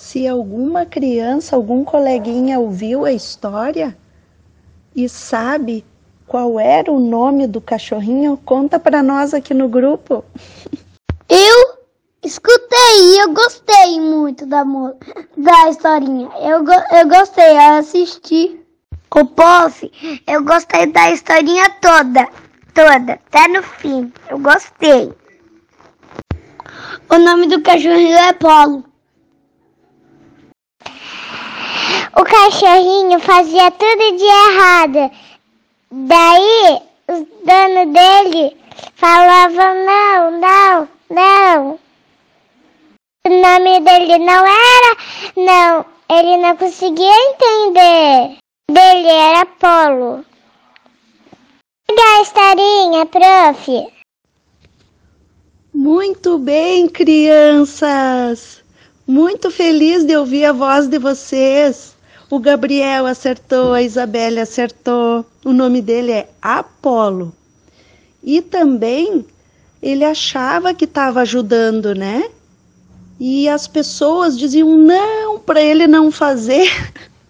[0.00, 3.94] Se alguma criança, algum coleguinha ouviu a história
[4.96, 5.84] e sabe
[6.26, 10.24] qual era o nome do cachorrinho, conta para nós aqui no grupo.
[11.28, 11.74] Eu
[12.24, 16.30] escutei e eu gostei muito da, da historinha.
[16.40, 16.64] Eu,
[16.98, 18.58] eu gostei, eu assisti.
[19.14, 19.92] O Puff,
[20.26, 22.26] eu gostei da historinha toda,
[22.72, 24.10] toda, até no fim.
[24.30, 25.12] Eu gostei.
[27.10, 28.89] O nome do cachorrinho é Polo.
[32.30, 35.10] Cachorrinho fazia tudo de errado.
[35.90, 38.56] Daí, os donos dele
[38.94, 41.78] falavam não, não, não.
[43.26, 44.96] O nome dele não era,
[45.36, 45.84] não.
[46.08, 48.38] Ele não conseguia entender.
[48.70, 50.24] Dele era Polo.
[51.88, 53.92] Legal a historinha, prof.
[55.74, 58.62] Muito bem, crianças!
[59.06, 61.96] Muito feliz de ouvir a voz de vocês.
[62.30, 65.26] O Gabriel acertou, a Isabelle acertou.
[65.44, 67.34] O nome dele é Apolo.
[68.22, 69.26] E também
[69.82, 72.30] ele achava que estava ajudando, né?
[73.18, 76.70] E as pessoas diziam não para ele não fazer,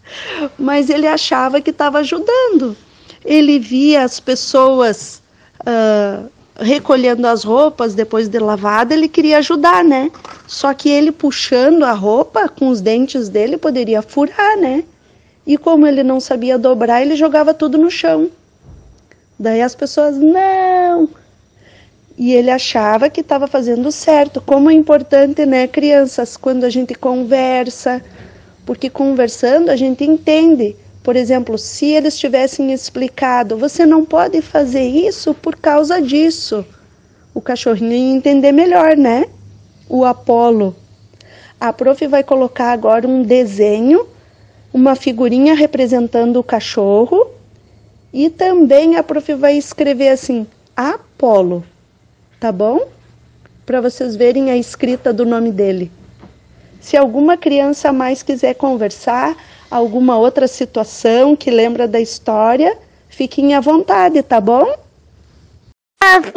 [0.59, 2.77] mas ele achava que estava ajudando.
[3.25, 5.23] Ele via as pessoas
[5.61, 6.31] uh,
[6.61, 10.11] recolhendo as roupas depois de lavada, ele queria ajudar, né?
[10.47, 14.85] Só que ele puxando a roupa com os dentes dele poderia furar, né?
[15.47, 18.31] E como ele não sabia dobrar, ele jogava tudo no chão.
[19.39, 21.09] Daí as pessoas, não!
[22.19, 24.43] E ele achava que estava fazendo certo.
[24.43, 28.05] Como é importante, né, crianças, quando a gente conversa,
[28.67, 30.77] porque conversando a gente entende
[31.11, 36.65] por exemplo, se eles tivessem explicado, você não pode fazer isso por causa disso,
[37.35, 39.25] o cachorrinho ia entender melhor, né?
[39.89, 40.73] O Apolo.
[41.61, 44.07] A prof vai colocar agora um desenho,
[44.73, 47.27] uma figurinha representando o cachorro,
[48.13, 50.47] e também a prof vai escrever assim:
[50.77, 51.65] Apolo,
[52.39, 52.87] tá bom?
[53.67, 55.91] Para vocês verem a escrita do nome dele.
[56.81, 59.37] Se alguma criança mais quiser conversar,
[59.71, 62.77] alguma outra situação que lembra da história,
[63.09, 64.75] fiquem à vontade, tá bom?
[65.99, 66.33] Prof,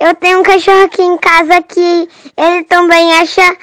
[0.00, 3.56] eu tenho um cachorro aqui em casa que ele também acha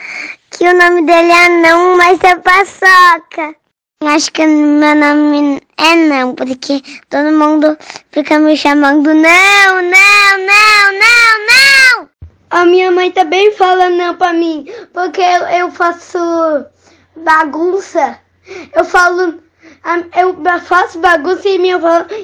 [0.52, 3.56] que o nome dele é não, mas é paçoca.
[4.02, 7.78] Acho que meu nome é não, porque todo mundo
[8.12, 12.10] fica me chamando não, não, não, não, não.
[12.50, 16.18] A minha mãe também fala não pra mim, porque eu, eu faço
[17.16, 18.20] bagunça.
[18.76, 19.42] Eu falo,
[20.16, 21.80] eu faço bagunça e, minha,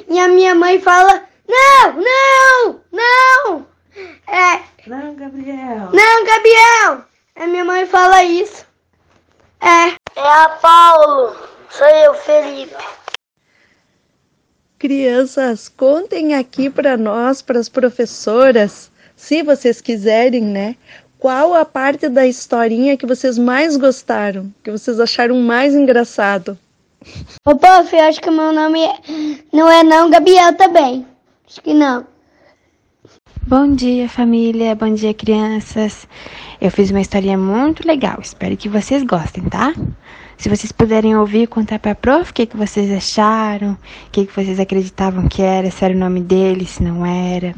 [0.08, 3.66] e a minha mãe fala, não, não, não.
[4.26, 4.62] É.
[4.86, 5.90] Não, Gabriel.
[5.92, 7.04] Não, Gabriel.
[7.36, 8.66] A minha mãe fala isso.
[9.60, 9.88] É.
[10.16, 11.36] É a Paulo.
[11.70, 12.74] Sou eu, Felipe.
[14.78, 20.76] Crianças, contem aqui para nós, para as professoras, se vocês quiserem, né?
[21.18, 26.58] Qual a parte da historinha que vocês mais gostaram, que vocês acharam mais engraçado?
[27.44, 28.94] Ô, Puff, eu acho que o meu nome é...
[29.52, 31.06] não é não, Gabriel também.
[31.48, 32.06] Acho que não.
[33.46, 34.74] Bom dia, família.
[34.74, 36.08] Bom dia, crianças.
[36.60, 38.18] Eu fiz uma historinha muito legal.
[38.20, 39.72] Espero que vocês gostem, tá?
[40.36, 44.34] Se vocês puderem ouvir, contar pra prof o que, que vocês acharam, o que, que
[44.34, 47.54] vocês acreditavam que era, se era o nome dele, se não era.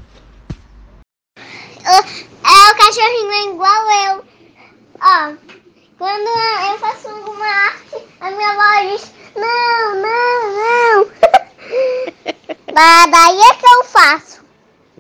[2.99, 4.25] É, cachorrinho é igual eu.
[5.01, 5.35] Ó,
[5.99, 6.27] quando
[6.69, 11.11] eu faço alguma arte, a minha avó diz, não, não, não.
[12.75, 14.45] Mas daí é que eu faço.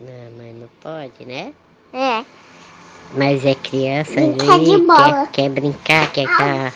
[0.01, 1.53] Não, mas não pode, né?
[1.93, 2.25] É.
[3.15, 5.27] Mas é criança Brincar ali, de bola.
[5.27, 6.73] quer, quer brincar, quer estar tá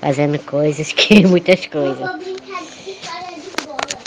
[0.00, 1.98] fazendo coisas, que muitas Eu coisas.
[1.98, 4.02] vou brincar de história de bola.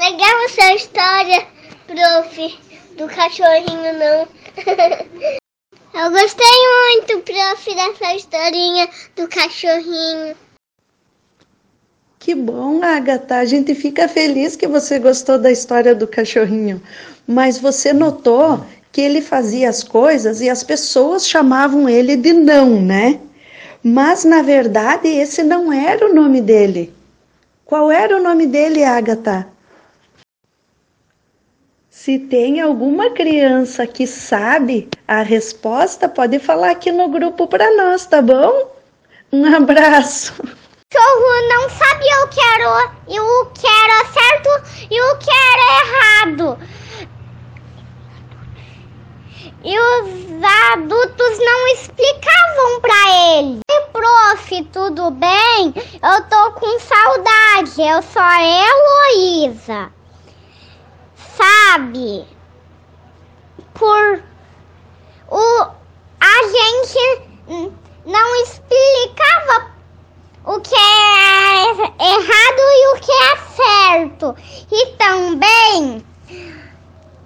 [0.00, 1.46] Legal essa história,
[1.86, 2.58] prof,
[2.96, 4.28] do cachorrinho não.
[5.96, 10.34] Eu gostei muito, prof, dessa historinha do cachorrinho.
[12.18, 13.36] Que bom, Agatha.
[13.36, 16.82] A gente fica feliz que você gostou da história do cachorrinho.
[17.28, 22.82] Mas você notou que ele fazia as coisas e as pessoas chamavam ele de não,
[22.82, 23.20] né?
[23.80, 26.92] Mas na verdade esse não era o nome dele.
[27.64, 29.53] Qual era o nome dele, Agatha?
[32.04, 38.04] Se tem alguma criança que sabe a resposta, pode falar aqui no grupo para nós,
[38.04, 38.70] tá bom?
[39.32, 40.34] Um abraço.
[40.92, 42.68] cachorro não sabia o que era
[43.22, 46.58] o que era certo e o que era errado.
[49.64, 53.60] E os adultos não explicavam para ele.
[53.70, 55.72] E prof, tu tudo bem?
[56.02, 57.80] Eu tô com saudade.
[57.80, 60.03] Eu sou a Heloísa.
[61.64, 62.26] Sabe?
[63.72, 64.22] Por
[65.28, 65.66] o
[66.20, 67.22] a gente
[68.04, 69.72] não explicava
[70.44, 74.36] o que é errado e o que é certo.
[74.70, 76.04] E também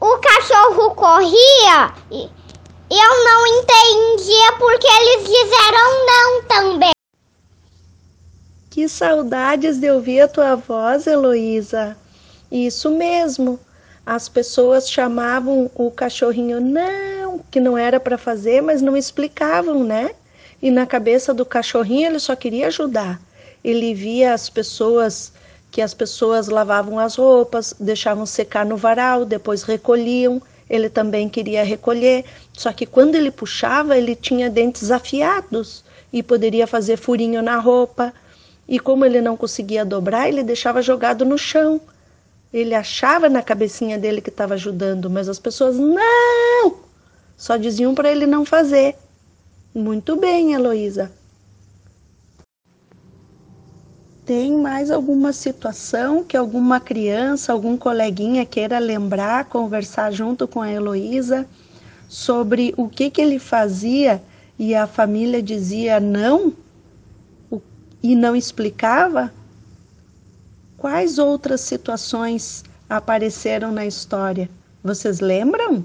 [0.00, 2.30] o cachorro corria e
[2.90, 6.92] eu não entendia porque eles disseram não também.
[8.70, 11.98] Que saudades de ouvir a tua voz, Heloísa.
[12.50, 13.58] Isso mesmo.
[14.10, 20.12] As pessoas chamavam o cachorrinho não, que não era para fazer, mas não explicavam, né?
[20.62, 23.20] E na cabeça do cachorrinho ele só queria ajudar.
[23.62, 25.30] Ele via as pessoas
[25.70, 30.40] que as pessoas lavavam as roupas, deixavam secar no varal, depois recolhiam.
[30.70, 32.24] Ele também queria recolher,
[32.54, 38.14] só que quando ele puxava, ele tinha dentes afiados e poderia fazer furinho na roupa.
[38.66, 41.78] E como ele não conseguia dobrar, ele deixava jogado no chão.
[42.52, 46.78] Ele achava na cabecinha dele que estava ajudando, mas as pessoas não!
[47.36, 48.96] Só diziam para ele não fazer.
[49.74, 51.12] Muito bem, Heloísa.
[54.24, 60.70] Tem mais alguma situação que alguma criança, algum coleguinha queira lembrar, conversar junto com a
[60.70, 61.46] Heloísa
[62.08, 64.22] sobre o que, que ele fazia
[64.58, 66.52] e a família dizia não
[68.02, 69.32] e não explicava?
[70.78, 74.48] Quais outras situações apareceram na história?
[74.80, 75.84] Vocês lembram?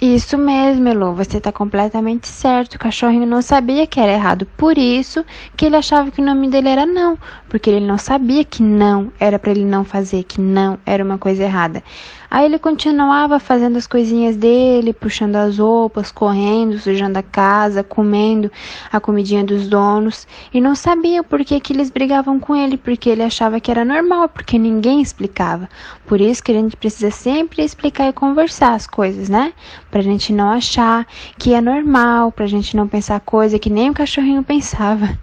[0.00, 2.74] Isso mesmo, Elo, você está completamente certo.
[2.76, 5.24] O cachorrinho não sabia que era errado, por isso
[5.56, 7.18] que ele achava que o nome dele era não,
[7.48, 11.18] porque ele não sabia que não era para ele não fazer, que não era uma
[11.18, 11.82] coisa errada.
[12.30, 18.52] Aí ele continuava fazendo as coisinhas dele, puxando as roupas, correndo, sujando a casa, comendo
[18.92, 23.08] a comidinha dos donos e não sabia por que, que eles brigavam com ele, porque
[23.08, 25.68] ele achava que era normal, porque ninguém explicava.
[26.06, 29.54] Por isso que a gente precisa sempre explicar e conversar as coisas, né?
[29.90, 31.06] Pra gente não achar
[31.38, 35.18] que é normal, pra gente não pensar coisa que nem o cachorrinho pensava.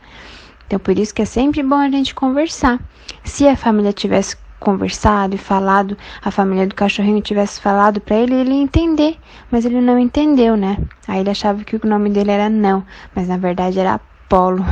[0.66, 2.80] Então, por isso que é sempre bom a gente conversar.
[3.24, 8.34] Se a família tivesse conversado e falado, a família do cachorrinho tivesse falado para ele,
[8.34, 9.18] ele ia entender,
[9.52, 10.78] mas ele não entendeu, né?
[11.08, 12.84] Aí ele achava que o nome dele era não,
[13.14, 14.66] mas na verdade era Apolo.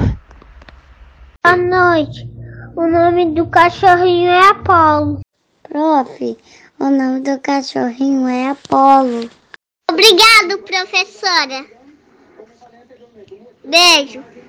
[1.46, 2.28] Boa noite.
[2.76, 5.20] O nome do cachorrinho é Apolo.
[5.62, 6.38] Prof,
[6.80, 9.30] o nome do cachorrinho é Apolo.
[9.94, 11.68] Obrigado, professora.
[13.64, 14.24] Beijo.